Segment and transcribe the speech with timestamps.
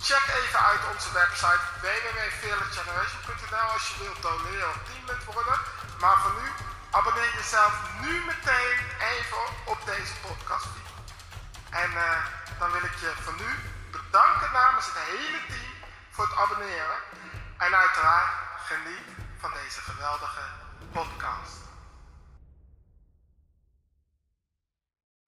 [0.00, 5.58] Check even uit onze website www.fearlessgeneration.nl als je wilt doneren of teamlid worden.
[6.02, 6.46] Maar voor nu,
[6.90, 7.72] abonneer jezelf
[8.04, 8.78] nu meteen
[9.14, 10.70] even op deze podcast.
[11.82, 12.26] En uh,
[12.58, 13.50] dan wil ik je voor nu
[13.96, 15.72] bedanken namens het hele team
[16.10, 16.98] voor het abonneren.
[17.64, 18.32] En uiteraard
[18.70, 19.08] geniet
[19.38, 20.44] van deze geweldige
[20.92, 21.56] podcast.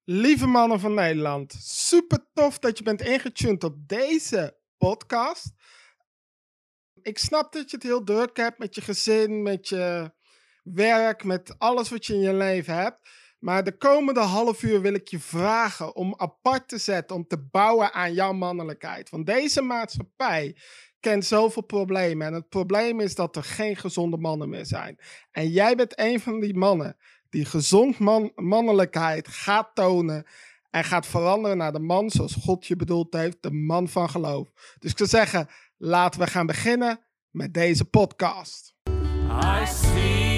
[0.03, 5.53] Lieve mannen van Nederland, super tof dat je bent ingetuned op deze podcast.
[7.01, 10.13] Ik snap dat je het heel druk hebt met je gezin, met je
[10.63, 13.09] werk, met alles wat je in je leven hebt.
[13.39, 17.47] Maar de komende half uur wil ik je vragen om apart te zetten, om te
[17.51, 19.09] bouwen aan jouw mannelijkheid.
[19.09, 20.57] Want deze maatschappij
[20.99, 22.27] kent zoveel problemen.
[22.27, 24.99] En het probleem is dat er geen gezonde mannen meer zijn.
[25.31, 26.97] En jij bent een van die mannen
[27.29, 30.25] die gezond man mannelijkheid gaat tonen
[30.71, 34.51] en gaat veranderen naar de man zoals God je bedoeld heeft, de man van geloof.
[34.79, 38.73] Dus ik zou zeggen, laten we gaan beginnen met deze podcast.
[39.29, 40.30] I see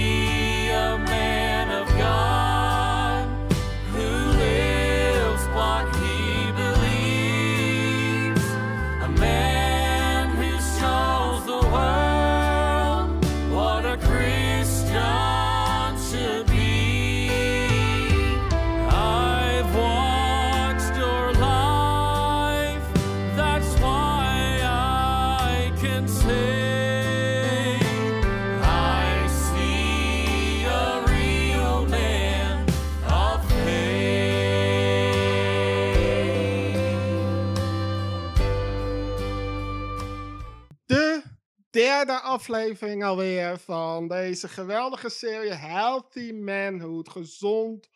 [41.74, 47.90] derde aflevering alweer van deze geweldige serie Healthy Manhood, gezond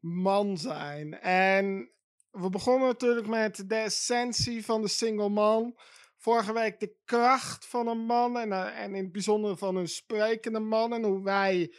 [0.00, 1.20] man zijn.
[1.20, 1.90] En
[2.30, 5.78] we begonnen natuurlijk met de essentie van de single man.
[6.16, 9.88] Vorige week de kracht van een man en, eh, en in het bijzonder van een
[9.88, 11.74] sprekende man en hoe wij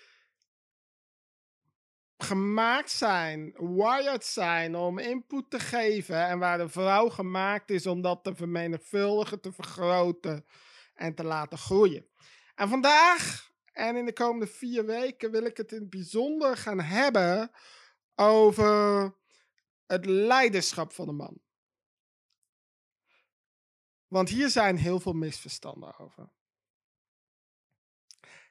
[2.18, 8.02] gemaakt zijn, wired zijn om input te geven en waar de vrouw gemaakt is om
[8.02, 10.46] dat te vermenigvuldigen, te vergroten
[10.98, 12.10] en te laten groeien.
[12.56, 16.80] En vandaag en in de komende vier weken wil ik het in het bijzonder gaan
[16.80, 17.52] hebben
[18.16, 19.14] over
[19.86, 21.42] het leiderschap van de man.
[24.08, 26.30] Want hier zijn heel veel misverstanden over.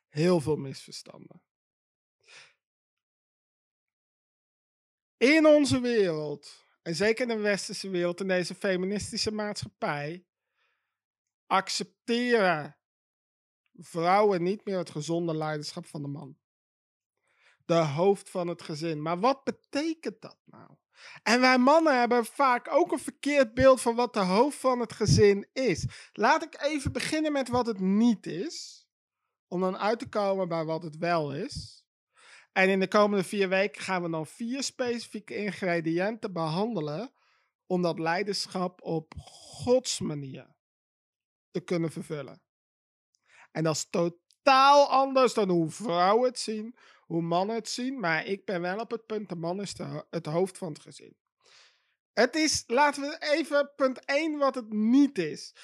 [0.09, 1.43] Heel veel misverstanden.
[5.17, 10.27] In onze wereld, en zeker in de westerse wereld, in deze feministische maatschappij,
[11.47, 12.77] accepteren
[13.79, 16.37] vrouwen niet meer het gezonde leiderschap van de man.
[17.65, 19.03] De hoofd van het gezin.
[19.03, 20.71] Maar wat betekent dat nou?
[21.23, 24.93] En wij mannen hebben vaak ook een verkeerd beeld van wat de hoofd van het
[24.93, 25.87] gezin is.
[26.12, 28.87] Laat ik even beginnen met wat het niet is,
[29.49, 31.84] om dan uit te komen bij wat het wel is.
[32.53, 37.13] En in de komende vier weken gaan we dan vier specifieke ingrediënten behandelen
[37.67, 40.56] om dat leiderschap op Gods manier
[41.56, 42.43] te kunnen vervullen.
[43.53, 48.00] En dat is totaal anders dan hoe vrouwen het zien, hoe mannen het zien.
[48.00, 49.75] Maar ik ben wel op het punt, de man is
[50.11, 51.16] het hoofd van het gezin.
[52.12, 55.55] Het is, laten we even punt 1 wat het niet is.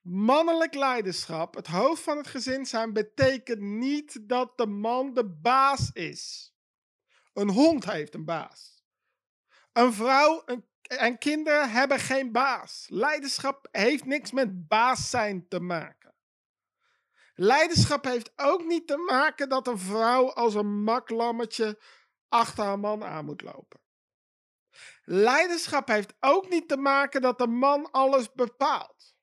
[0.00, 5.90] Mannelijk leiderschap, het hoofd van het gezin zijn, betekent niet dat de man de baas
[5.92, 6.52] is.
[7.32, 8.82] Een hond heeft een baas.
[9.72, 12.86] Een vrouw een, en kinderen hebben geen baas.
[12.88, 16.14] Leiderschap heeft niks met baas zijn te maken.
[17.34, 21.82] Leiderschap heeft ook niet te maken dat een vrouw als een maklammetje
[22.28, 23.80] achter haar man aan moet lopen.
[25.02, 29.14] Leiderschap heeft ook niet te maken dat de man alles bepaalt.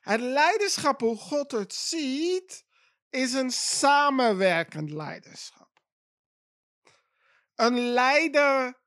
[0.00, 2.64] Het leiderschap, hoe God het ziet,
[3.10, 5.68] is een samenwerkend leiderschap.
[7.54, 8.77] Een leider,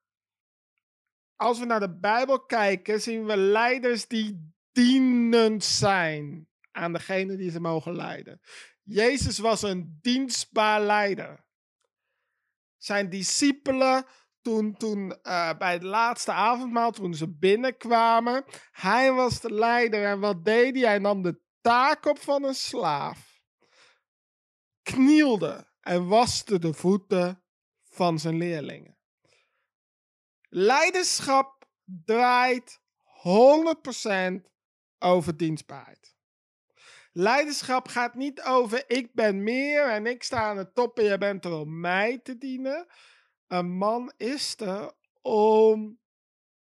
[1.42, 7.52] als we naar de Bijbel kijken, zien we leiders die dienend zijn aan degene die
[7.52, 8.42] ze mogen leiden.
[8.84, 11.46] Jezus was een dienstbaar leider.
[12.78, 14.06] Zijn discipelen
[14.42, 18.46] toen, toen eh, bij het laatste avondmaal, toen ze binnenkwamen.
[18.72, 20.86] Hij was de leider en wat deed hij?
[20.86, 23.42] Hij nam de taak op van een slaaf.
[24.82, 27.44] Knielde en waste de voeten
[27.84, 29.01] van zijn leerlingen.
[30.54, 34.42] Leiderschap draait 100%
[35.00, 36.16] over dienstbaarheid.
[37.12, 41.18] Leiderschap gaat niet over ik ben meer en ik sta aan de top en jij
[41.18, 42.88] bent er om mij te dienen.
[43.48, 46.00] Een man is er om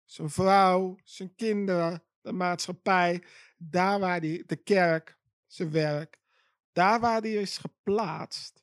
[0.04, 3.24] zijn vrouw, zijn kinderen, de maatschappij,
[3.56, 6.18] daar waar die, de kerk, zijn werk,
[6.72, 8.62] daar waar die is geplaatst,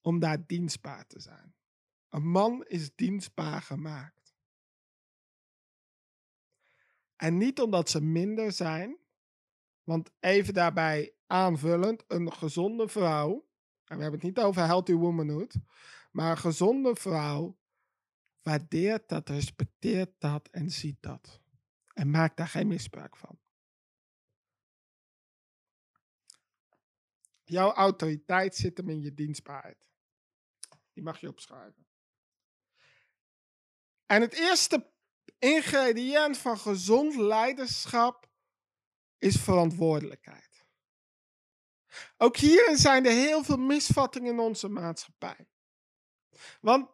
[0.00, 1.54] om daar dienstbaar te zijn.
[2.08, 4.23] Een man is dienstbaar gemaakt.
[7.16, 8.98] En niet omdat ze minder zijn,
[9.82, 13.48] want even daarbij aanvullend, een gezonde vrouw,
[13.84, 15.54] en we hebben het niet over healthy womanhood,
[16.12, 17.58] maar een gezonde vrouw
[18.42, 21.40] waardeert dat, respecteert dat en ziet dat.
[21.92, 23.38] En maakt daar geen misbruik van.
[27.44, 29.88] Jouw autoriteit zit hem in je dienstbaarheid.
[30.92, 31.86] Die mag je opschrijven.
[34.06, 34.92] En het eerste
[35.38, 38.26] ingrediënt van gezond leiderschap
[39.18, 40.64] is verantwoordelijkheid.
[42.16, 45.48] Ook hierin zijn er heel veel misvattingen in onze maatschappij.
[46.60, 46.90] Want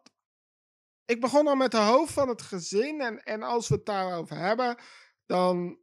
[1.05, 4.37] ik begon al met de hoofd van het gezin en, en als we het daarover
[4.37, 4.77] hebben,
[5.25, 5.79] dan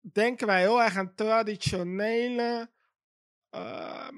[0.00, 2.70] denken wij heel erg aan traditionele
[3.50, 4.08] uh,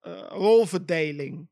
[0.00, 1.50] uh, rolverdeling.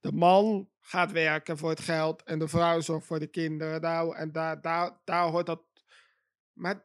[0.00, 3.80] De man gaat werken voor het geld en de vrouw zorgt voor de kinderen.
[3.80, 5.62] Daar, en daar, daar, daar hoort dat
[6.52, 6.84] maar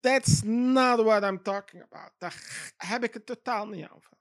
[0.00, 2.12] that's not what I'm talking about.
[2.18, 4.12] Daar heb ik het totaal niet over.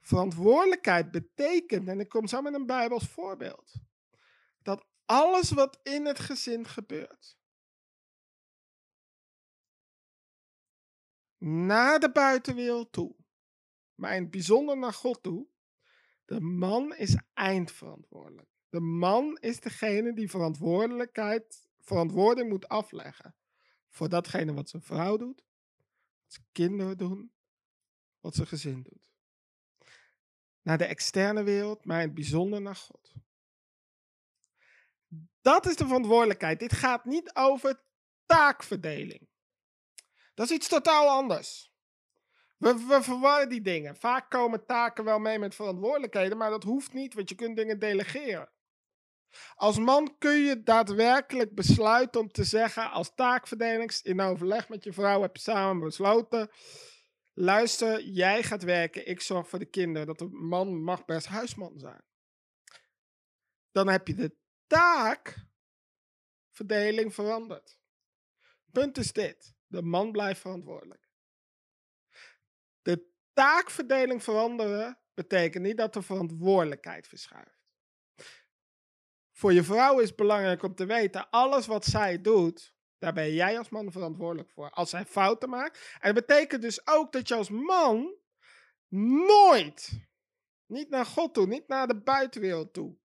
[0.00, 3.72] Verantwoordelijkheid betekent, en ik kom zo met een Bijbels voorbeeld,
[4.62, 7.38] dat alles wat in het gezin gebeurt,
[11.38, 13.14] naar de buitenwereld toe,
[14.02, 15.46] maar in het bijzonder naar God toe,
[16.24, 18.48] de man is eindverantwoordelijk.
[18.68, 23.34] De man is degene die verantwoordelijkheid, verantwoording moet afleggen.
[23.88, 25.44] Voor datgene wat zijn vrouw doet,
[26.22, 27.32] wat zijn kinderen doen,
[28.20, 29.10] wat zijn gezin doet.
[30.62, 33.12] Naar de externe wereld, maar in het bijzonder naar God.
[35.40, 36.60] Dat is de verantwoordelijkheid.
[36.60, 37.82] Dit gaat niet over
[38.26, 39.28] taakverdeling.
[40.34, 41.71] Dat is iets totaal anders.
[42.62, 43.96] We, we verwarren die dingen.
[43.96, 47.78] Vaak komen taken wel mee met verantwoordelijkheden, maar dat hoeft niet, want je kunt dingen
[47.78, 48.50] delegeren.
[49.54, 54.92] Als man kun je daadwerkelijk besluiten om te zeggen, als taakverdeling in overleg met je
[54.92, 56.50] vrouw heb je samen besloten.
[57.32, 60.06] Luister, jij gaat werken, ik zorg voor de kinderen.
[60.06, 62.04] Dat de man mag best huisman zijn.
[63.70, 64.36] Dan heb je de
[64.66, 67.78] taakverdeling veranderd.
[68.72, 71.01] Punt is dit: de man blijft verantwoordelijk.
[73.32, 77.62] De taakverdeling veranderen betekent niet dat de verantwoordelijkheid verschuift
[79.42, 83.58] voor je vrouw is belangrijk om te weten, alles wat zij doet, daar ben jij
[83.58, 84.70] als man verantwoordelijk voor.
[84.70, 85.96] Als zij fouten maakt.
[86.00, 88.14] En dat betekent dus ook dat je als man
[89.26, 90.06] nooit,
[90.66, 92.96] niet naar God toe, niet naar de buitenwereld toe,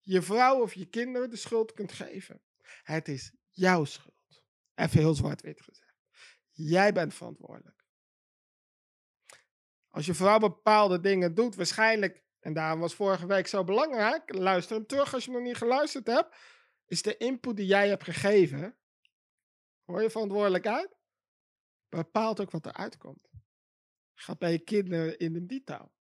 [0.00, 2.42] je vrouw of je kinderen de schuld kunt geven.
[2.82, 4.44] Het is jouw schuld.
[4.74, 5.96] Even heel zwart-wit gezegd.
[6.50, 7.81] Jij bent verantwoordelijk.
[9.92, 14.34] Als je vrouw bepaalde dingen doet, waarschijnlijk en daarom was vorige week zo belangrijk.
[14.34, 16.36] Luister hem terug als je nog niet geluisterd hebt.
[16.86, 18.76] Is de input die jij hebt gegeven.
[19.84, 20.96] Hoor je verantwoordelijkheid?
[21.88, 23.28] Bepaalt ook wat eruit komt.
[24.14, 25.92] Gaat bij je kinderen in de detail.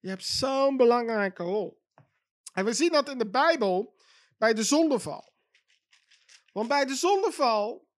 [0.00, 1.82] Je hebt zo'n belangrijke rol.
[2.52, 3.96] En we zien dat in de Bijbel
[4.36, 5.32] bij de zondeval.
[6.52, 7.88] Want bij de zondeval,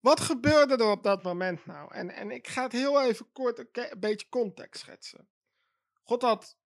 [0.00, 1.94] wat gebeurde er op dat moment nou?
[1.94, 5.28] En, en ik ga het heel even kort een beetje context schetsen.
[6.02, 6.56] God had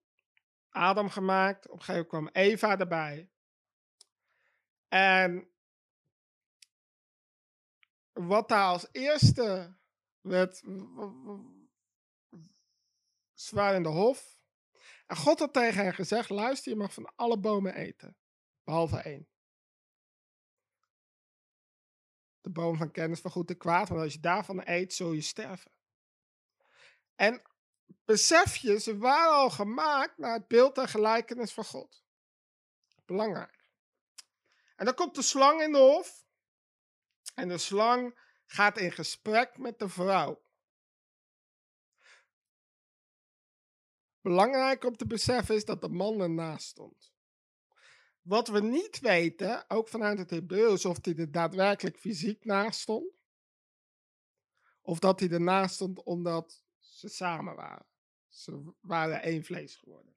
[0.69, 1.69] Adam gemaakt.
[1.69, 3.31] Op een gegeven moment kwam Eva erbij.
[4.89, 5.49] En
[8.13, 9.77] wat daar als eerste
[10.21, 10.63] werd,
[13.33, 14.39] zwaar in de hof.
[15.07, 18.17] En God had tegen hen gezegd: luister, je mag van alle bomen eten,
[18.65, 19.29] behalve één.
[22.45, 25.21] De boom van kennis van goed en kwaad, want als je daarvan eet, zul je
[25.21, 25.71] sterven.
[27.15, 27.43] En
[28.05, 32.05] besef je, ze waren al gemaakt naar het beeld en gelijkenis van God.
[33.05, 33.71] Belangrijk.
[34.77, 36.25] En dan komt de slang in de hof.
[37.35, 40.43] En de slang gaat in gesprek met de vrouw.
[44.25, 47.14] belangrijk om te beseffen is dat de man ernaast stond.
[48.25, 53.13] Wat we niet weten, ook vanuit het Hebreeuws, of hij er daadwerkelijk fysiek naast stond.
[54.83, 57.87] Of dat hij ernaast stond omdat ze samen waren.
[58.29, 60.17] Ze waren één vlees geworden.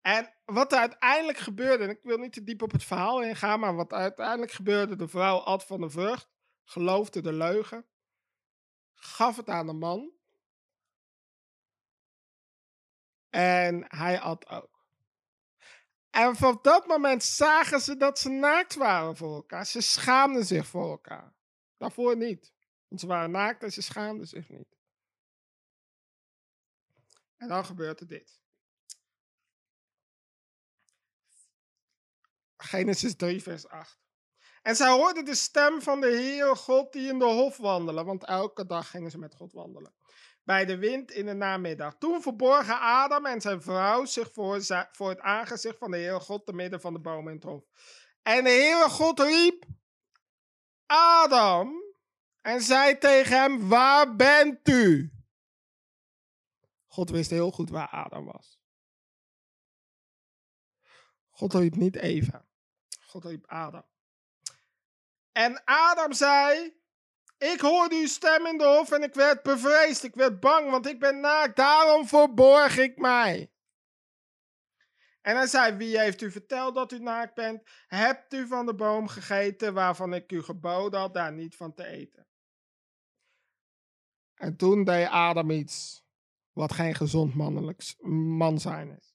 [0.00, 3.60] En wat er uiteindelijk gebeurde, en ik wil niet te diep op het verhaal ingaan,
[3.60, 6.28] maar wat uiteindelijk gebeurde, de vrouw at van de vrucht,
[6.64, 7.86] geloofde de leugen,
[8.94, 10.12] gaf het aan de man.
[13.30, 14.71] En hij at ook.
[16.12, 19.66] En van dat moment zagen ze dat ze naakt waren voor elkaar.
[19.66, 21.34] Ze schaamden zich voor elkaar.
[21.76, 22.52] Daarvoor niet.
[22.88, 24.76] Want ze waren naakt en ze schaamden zich niet.
[27.36, 28.40] En dan gebeurde dit.
[32.56, 33.98] Genesis 3, vers 8.
[34.62, 38.24] En zij hoorden de stem van de Heer God die in de hof wandelen, want
[38.24, 39.94] elke dag gingen ze met God wandelen.
[40.44, 41.94] Bij de wind in de namiddag.
[41.98, 46.46] Toen verborgen Adam en zijn vrouw zich voor, voor het aangezicht van de Heer God
[46.46, 47.64] te midden van de boom in het hof.
[48.22, 49.64] En de Heere God riep
[50.86, 51.82] Adam
[52.40, 55.12] en zei tegen hem, waar bent u?
[56.86, 58.60] God wist heel goed waar Adam was.
[61.30, 62.46] God riep niet Eva.
[63.00, 63.84] God riep Adam.
[65.32, 66.81] En Adam zei:
[67.42, 70.02] Ik hoorde uw stem in de hof en ik werd bevreesd.
[70.02, 71.56] Ik werd bang, want ik ben naakt.
[71.56, 73.52] Daarom verborg ik mij.
[75.20, 77.62] En hij zei: Wie heeft u verteld dat u naakt bent?
[77.86, 81.84] Hebt u van de boom gegeten waarvan ik u geboden had daar niet van te
[81.86, 82.26] eten?
[84.34, 86.04] En toen deed Adam iets
[86.52, 87.94] wat geen gezond mannelijk
[88.38, 89.14] man zijn is.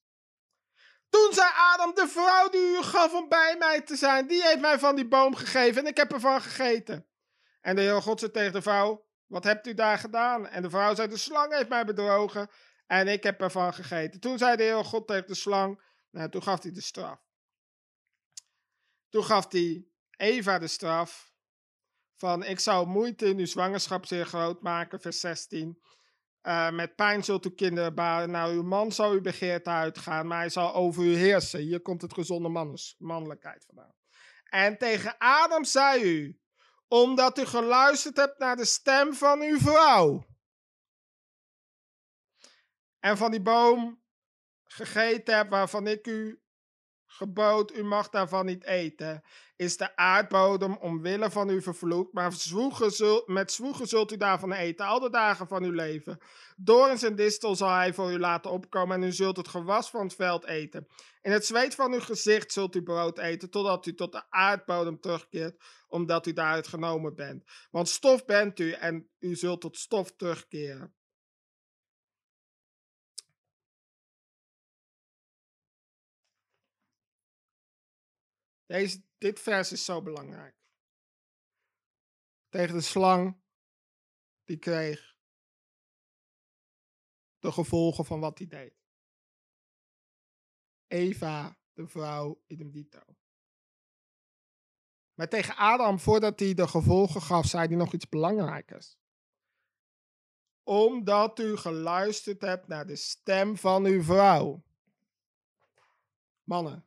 [1.10, 4.60] Toen zei Adam, de vrouw die u gaf om bij mij te zijn, die heeft
[4.60, 7.08] mij van die boom gegeven en ik heb ervan gegeten.
[7.68, 10.48] En de Heer God zei tegen de vrouw, wat hebt u daar gedaan?
[10.48, 12.50] En de vrouw zei, de slang heeft mij bedrogen
[12.86, 14.20] en ik heb ervan gegeten.
[14.20, 15.82] Toen zei de Heer God tegen de slang,
[16.12, 17.20] nou, toen gaf hij de straf.
[19.10, 19.86] Toen gaf hij
[20.18, 21.32] Eva de straf
[22.16, 25.82] van, ik zou moeite in uw zwangerschap zeer groot maken, vers 16.
[26.44, 28.32] Uh, met pijn zult u kinderen baren.
[28.32, 31.60] Nou, uw man zal u begeerte uitgaan, maar hij zal over u heersen.
[31.60, 33.96] Hier komt het gezonde mannelijkheid vandaan.
[34.44, 36.40] En tegen Adam zei u,
[36.88, 40.26] omdat u geluisterd hebt naar de stem van uw vrouw.
[43.00, 44.04] En van die boom
[44.64, 46.42] gegeten hebt waarvan ik u
[47.18, 49.24] gebood, u mag daarvan niet eten,
[49.56, 54.86] is de aardbodem omwille van u vervloekt, maar zwoegen met zwoegen zult u daarvan eten,
[54.86, 56.18] al de dagen van uw leven.
[56.56, 60.04] Door en distel zal hij voor u laten opkomen en u zult het gewas van
[60.04, 60.88] het veld eten.
[61.22, 65.00] In het zweet van uw gezicht zult u brood eten, totdat u tot de aardbodem
[65.00, 67.44] terugkeert, omdat u daaruit genomen bent.
[67.72, 70.96] Want stof bent u en u zult tot stof terugkeren.
[78.68, 80.56] Deze, dit vers is zo belangrijk.
[82.50, 83.42] Tegen de slang
[84.44, 85.18] die kreeg
[87.40, 88.74] de gevolgen van wat hij deed.
[90.88, 93.02] Eva, de vrouw, idem dito.
[95.14, 98.98] Maar tegen Adam, voordat hij de gevolgen gaf, zei hij nog iets belangrijkers.
[100.64, 104.64] Omdat u geluisterd hebt naar de stem van uw vrouw.
[106.44, 106.87] Mannen,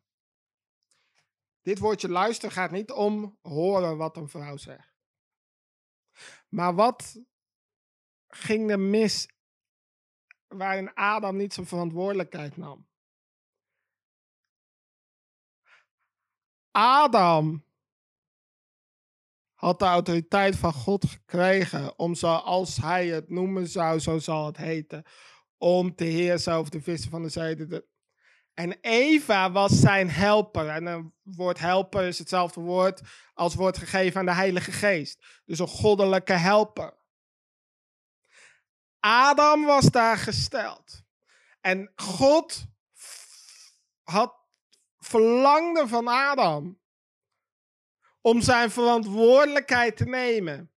[1.62, 4.94] dit woordje luisteren gaat niet om horen wat een vrouw zegt.
[6.48, 7.20] Maar wat
[8.28, 9.28] ging er mis
[10.48, 12.88] waarin Adam niet zijn verantwoordelijkheid nam?
[16.70, 17.64] Adam
[19.54, 24.56] had de autoriteit van God gekregen om zoals hij het noemen zou, zo zal het
[24.56, 25.04] heten,
[25.56, 27.82] om te heersen over de vissen van de zee,
[28.60, 30.68] en Eva was zijn helper.
[30.68, 33.00] En een woord helper is hetzelfde woord
[33.34, 35.24] als wordt gegeven aan de Heilige Geest.
[35.44, 36.98] Dus een goddelijke helper.
[38.98, 41.02] Adam was daar gesteld.
[41.60, 42.64] En God
[44.02, 44.34] had
[44.98, 46.80] verlangde van Adam
[48.20, 50.72] om zijn verantwoordelijkheid te nemen.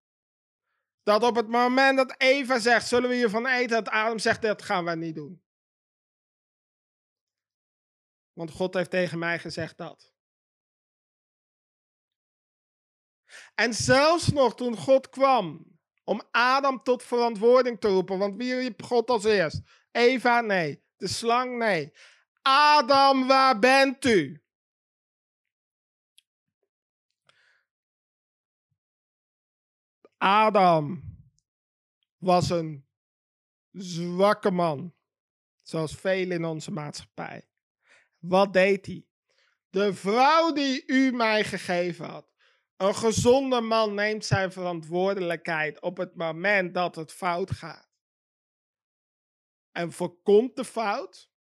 [1.04, 4.62] Dat op het moment dat Eva zegt, zullen we hiervan eten, dat Adam zegt, dat
[4.62, 5.43] gaan we niet doen.
[8.34, 10.14] Want God heeft tegen mij gezegd dat.
[13.56, 15.72] En zelfs nog toen God kwam
[16.04, 19.62] om Adam tot verantwoording te roepen, want wie riep God als eerst?
[19.92, 20.84] Eva, nee.
[20.98, 21.94] De slang, nee.
[22.42, 24.44] Adam, waar bent u?
[30.18, 31.04] Adam
[32.18, 32.88] was een
[33.72, 34.94] zwakke man.
[35.62, 37.48] Zoals velen in onze maatschappij.
[38.24, 39.06] Wat deed hij?
[39.70, 42.32] De vrouw die u mij gegeven had.
[42.78, 47.90] Een gezonde man neemt zijn verantwoordelijkheid op het moment dat het fout gaat.
[49.72, 51.32] En voorkomt de fout.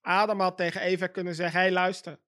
[0.00, 2.20] Adam had tegen Eva kunnen zeggen: Hé, luister.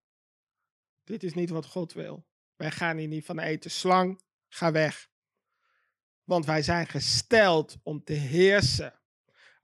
[1.05, 2.27] Dit is niet wat God wil.
[2.57, 3.71] Wij gaan hier niet van eten.
[3.71, 5.11] Slang, ga weg.
[6.25, 9.02] Want wij zijn gesteld om te heersen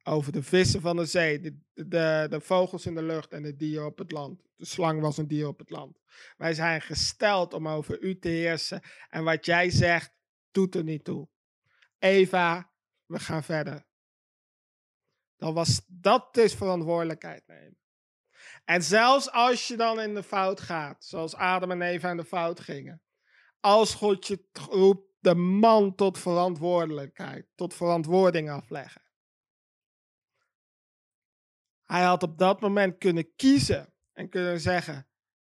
[0.09, 3.57] over de vissen van de zee, de, de, de vogels in de lucht en de
[3.57, 4.43] dieren op het land.
[4.57, 5.99] De slang was een dier op het land.
[6.37, 8.83] Wij zijn gesteld om over u te heersen.
[9.11, 10.13] En wat jij zegt,
[10.51, 11.29] doet er niet toe.
[11.99, 12.71] Eva,
[13.07, 13.87] we gaan verder.
[15.37, 17.79] Dan was, dat is verantwoordelijkheid nemen.
[18.65, 22.25] En zelfs als je dan in de fout gaat, zoals Adam en Eva in de
[22.25, 23.03] fout gingen.
[23.61, 29.08] Als God je roept de man tot verantwoordelijkheid, tot verantwoording afleggen.
[31.89, 35.09] Hij had op dat moment kunnen kiezen en kunnen zeggen: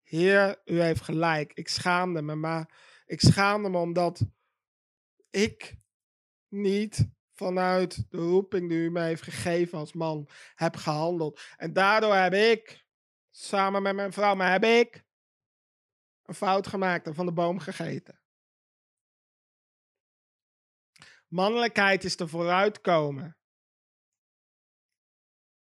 [0.01, 1.53] Heer, u heeft gelijk.
[1.53, 4.25] Ik schaamde me, maar ik schaamde me omdat
[5.29, 5.77] ik
[6.47, 11.41] niet vanuit de roeping die u mij heeft gegeven als man heb gehandeld.
[11.57, 12.85] En daardoor heb ik,
[13.29, 15.03] samen met mijn vrouw, maar heb ik
[16.23, 18.21] een fout gemaakt en van de boom gegeten.
[21.27, 23.40] Mannelijkheid is te vooruitkomen.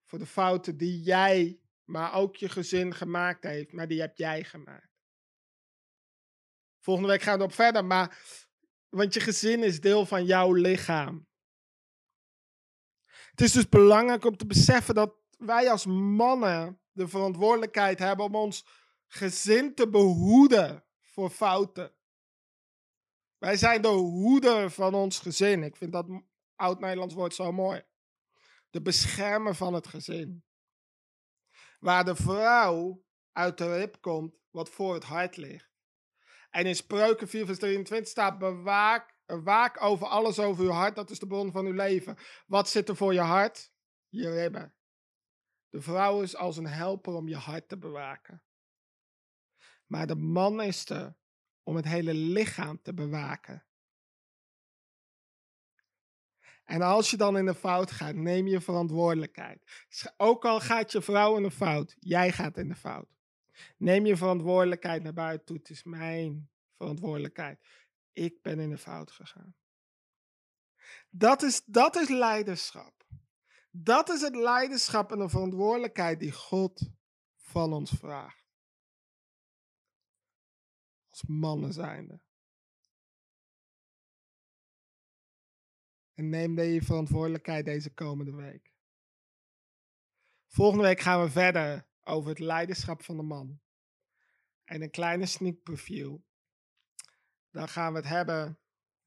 [0.09, 4.43] Voor de fouten die jij, maar ook je gezin gemaakt heeft, maar die heb jij
[4.43, 4.89] gemaakt.
[6.79, 8.17] Volgende week gaan we erop verder, maar
[8.89, 11.27] want je gezin is deel van jouw lichaam.
[13.05, 18.35] Het is dus belangrijk om te beseffen dat wij als mannen de verantwoordelijkheid hebben om
[18.35, 18.65] ons
[19.07, 21.93] gezin te behoeden voor fouten.
[23.37, 25.63] Wij zijn de hoeder van ons gezin.
[25.63, 26.07] Ik vind dat
[26.55, 27.83] oud-Nederlands woord zo mooi.
[28.69, 30.43] De beschermer van het gezin.
[31.79, 35.69] Waar de vrouw uit de rib komt wat voor het hart ligt.
[36.49, 40.95] En in Spreuken 4 vers 23 staat bewaak, waak over alles over uw hart.
[40.95, 42.17] Dat is de bron van uw leven.
[42.45, 43.71] Wat zit er voor je hart?
[44.07, 44.73] Je ribben.
[45.69, 48.43] De vrouw is als een helper om je hart te bewaken.
[49.85, 51.17] Maar de man is er
[51.63, 53.68] om het hele lichaam te bewaken.
[56.69, 59.87] En als je dan in de fout gaat, neem je verantwoordelijkheid.
[60.17, 63.07] Ook al gaat je vrouw in de fout, jij gaat in de fout.
[63.77, 65.57] Neem je verantwoordelijkheid naar buiten toe.
[65.57, 67.59] Het is mijn verantwoordelijkheid.
[68.13, 69.55] Ik ben in de fout gegaan.
[71.09, 73.07] Dat is, dat is leiderschap.
[73.71, 76.89] Dat is het leiderschap en de verantwoordelijkheid die God
[77.35, 78.39] van ons vraagt
[81.27, 82.19] mannen zijnde.
[86.19, 88.73] En neem je verantwoordelijkheid deze komende week.
[90.47, 93.59] Volgende week gaan we verder over het leiderschap van de man.
[94.63, 96.17] En een kleine sneak preview.
[97.51, 98.59] Dan gaan we het hebben,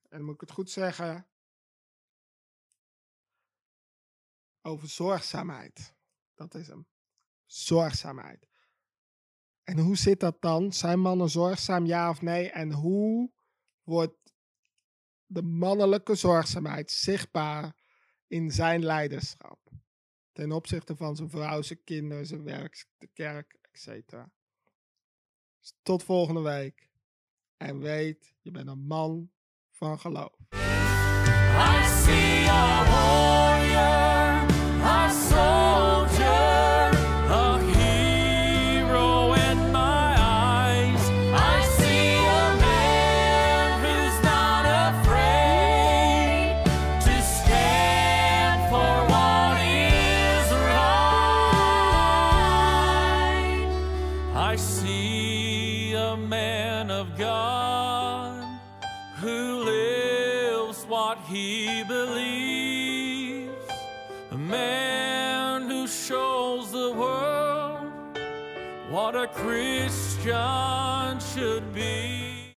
[0.08, 1.28] en moet ik het goed zeggen,
[4.62, 5.94] over zorgzaamheid.
[6.34, 6.86] Dat is hem.
[7.44, 8.48] Zorgzaamheid.
[9.62, 10.72] En hoe zit dat dan?
[10.72, 12.50] Zijn mannen zorgzaam, ja of nee?
[12.50, 13.32] En hoe
[13.82, 14.21] wordt
[15.32, 17.76] de mannelijke zorgzaamheid zichtbaar
[18.26, 19.58] in zijn leiderschap?
[20.32, 24.10] Ten opzichte van zijn vrouw, zijn kinderen, zijn werk, de kerk, etc.
[25.60, 26.90] Dus tot volgende week.
[27.56, 29.30] En weet, je bent een man
[29.70, 30.36] van geloof.
[31.54, 32.48] I see